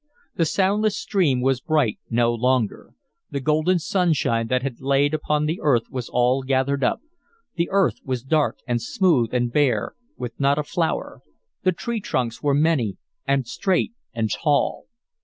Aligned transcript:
The 0.35 0.45
soundless 0.45 0.97
stream 0.97 1.41
was 1.41 1.61
bright 1.61 1.99
no 2.09 2.33
longer; 2.33 2.95
the 3.29 3.39
golden 3.39 3.77
sunshine 3.77 4.47
that 4.47 4.63
had 4.63 4.81
lain 4.81 5.13
upon 5.13 5.45
the 5.45 5.59
earth 5.61 5.91
was 5.91 6.09
all 6.09 6.41
gathered 6.41 6.83
up; 6.83 7.01
the 7.53 7.69
earth 7.69 7.99
was 8.03 8.23
dark 8.23 8.57
and 8.67 8.81
smooth 8.81 9.31
and 9.31 9.53
bare, 9.53 9.93
with 10.17 10.39
not 10.39 10.57
a 10.57 10.63
flower; 10.63 11.21
the 11.61 11.71
tree 11.71 11.99
trunks 12.01 12.41
were 12.41 12.55
many 12.55 12.97
and 13.27 13.45
straight 13.45 13.91
and 14.11 14.31
tall. 14.31 14.85